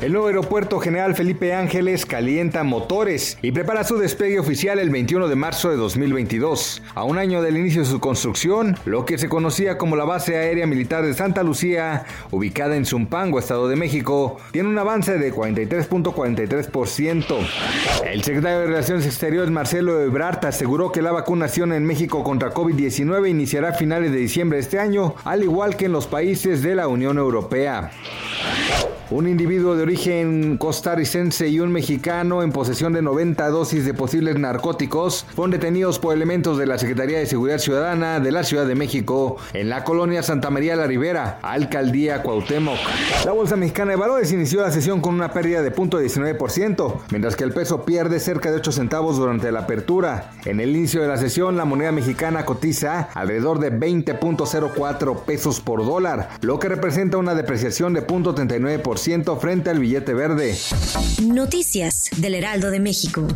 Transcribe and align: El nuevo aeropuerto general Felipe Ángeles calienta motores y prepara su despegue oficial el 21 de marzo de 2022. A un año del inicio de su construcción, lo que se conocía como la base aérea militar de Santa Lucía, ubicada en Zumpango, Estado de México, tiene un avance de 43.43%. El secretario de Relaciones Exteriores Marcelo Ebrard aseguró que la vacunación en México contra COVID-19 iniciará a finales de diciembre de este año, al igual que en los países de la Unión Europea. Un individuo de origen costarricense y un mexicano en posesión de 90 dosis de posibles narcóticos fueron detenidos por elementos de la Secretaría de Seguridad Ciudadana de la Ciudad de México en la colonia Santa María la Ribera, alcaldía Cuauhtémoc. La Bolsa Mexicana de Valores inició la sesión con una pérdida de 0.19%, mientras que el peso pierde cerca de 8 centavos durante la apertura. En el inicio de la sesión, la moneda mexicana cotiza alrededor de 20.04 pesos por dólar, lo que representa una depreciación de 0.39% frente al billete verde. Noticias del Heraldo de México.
El 0.00 0.12
nuevo 0.12 0.28
aeropuerto 0.28 0.78
general 0.80 1.14
Felipe 1.14 1.52
Ángeles 1.52 2.06
calienta 2.06 2.64
motores 2.64 3.36
y 3.42 3.52
prepara 3.52 3.84
su 3.84 3.98
despegue 3.98 4.38
oficial 4.38 4.78
el 4.78 4.88
21 4.88 5.28
de 5.28 5.36
marzo 5.36 5.68
de 5.68 5.76
2022. 5.76 6.80
A 6.94 7.04
un 7.04 7.18
año 7.18 7.42
del 7.42 7.58
inicio 7.58 7.82
de 7.82 7.88
su 7.88 8.00
construcción, 8.00 8.78
lo 8.86 9.04
que 9.04 9.18
se 9.18 9.28
conocía 9.28 9.76
como 9.76 9.96
la 9.96 10.06
base 10.06 10.38
aérea 10.38 10.66
militar 10.66 11.04
de 11.04 11.12
Santa 11.12 11.42
Lucía, 11.42 12.06
ubicada 12.30 12.76
en 12.76 12.86
Zumpango, 12.86 13.38
Estado 13.38 13.68
de 13.68 13.76
México, 13.76 14.38
tiene 14.52 14.70
un 14.70 14.78
avance 14.78 15.18
de 15.18 15.34
43.43%. 15.34 17.36
El 18.10 18.24
secretario 18.24 18.60
de 18.60 18.68
Relaciones 18.68 19.04
Exteriores 19.04 19.50
Marcelo 19.50 20.00
Ebrard 20.00 20.46
aseguró 20.46 20.92
que 20.92 21.02
la 21.02 21.12
vacunación 21.12 21.74
en 21.74 21.84
México 21.84 22.24
contra 22.24 22.54
COVID-19 22.54 23.28
iniciará 23.28 23.68
a 23.68 23.74
finales 23.74 24.12
de 24.12 24.18
diciembre 24.18 24.56
de 24.56 24.62
este 24.62 24.78
año, 24.78 25.14
al 25.24 25.42
igual 25.42 25.76
que 25.76 25.84
en 25.84 25.92
los 25.92 26.06
países 26.06 26.62
de 26.62 26.74
la 26.74 26.88
Unión 26.88 27.18
Europea. 27.18 27.90
Un 29.10 29.26
individuo 29.26 29.74
de 29.74 29.82
origen 29.82 30.56
costarricense 30.56 31.48
y 31.48 31.58
un 31.58 31.72
mexicano 31.72 32.44
en 32.44 32.52
posesión 32.52 32.92
de 32.92 33.02
90 33.02 33.48
dosis 33.48 33.84
de 33.84 33.92
posibles 33.92 34.38
narcóticos 34.38 35.26
fueron 35.34 35.50
detenidos 35.50 35.98
por 35.98 36.14
elementos 36.14 36.56
de 36.58 36.66
la 36.66 36.78
Secretaría 36.78 37.18
de 37.18 37.26
Seguridad 37.26 37.58
Ciudadana 37.58 38.20
de 38.20 38.30
la 38.30 38.44
Ciudad 38.44 38.66
de 38.66 38.76
México 38.76 39.36
en 39.52 39.68
la 39.68 39.82
colonia 39.82 40.22
Santa 40.22 40.50
María 40.50 40.76
la 40.76 40.86
Ribera, 40.86 41.40
alcaldía 41.42 42.22
Cuauhtémoc. 42.22 42.78
La 43.24 43.32
Bolsa 43.32 43.56
Mexicana 43.56 43.90
de 43.90 43.96
Valores 43.96 44.30
inició 44.30 44.60
la 44.60 44.70
sesión 44.70 45.00
con 45.00 45.14
una 45.14 45.32
pérdida 45.32 45.60
de 45.60 45.74
0.19%, 45.74 47.00
mientras 47.10 47.34
que 47.34 47.42
el 47.42 47.52
peso 47.52 47.84
pierde 47.84 48.20
cerca 48.20 48.52
de 48.52 48.58
8 48.58 48.70
centavos 48.70 49.16
durante 49.16 49.50
la 49.50 49.60
apertura. 49.60 50.30
En 50.44 50.60
el 50.60 50.76
inicio 50.76 51.02
de 51.02 51.08
la 51.08 51.16
sesión, 51.16 51.56
la 51.56 51.64
moneda 51.64 51.90
mexicana 51.90 52.44
cotiza 52.44 53.08
alrededor 53.14 53.58
de 53.58 53.72
20.04 53.72 55.24
pesos 55.24 55.60
por 55.60 55.84
dólar, 55.84 56.28
lo 56.42 56.60
que 56.60 56.68
representa 56.68 57.16
una 57.16 57.34
depreciación 57.34 57.92
de 57.92 58.06
0.39% 58.06 58.99
frente 59.36 59.70
al 59.70 59.78
billete 59.78 60.14
verde. 60.14 60.56
Noticias 61.22 62.10
del 62.18 62.34
Heraldo 62.34 62.70
de 62.70 62.80
México. 62.80 63.26